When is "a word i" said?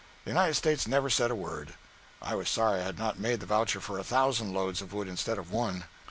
1.29-2.33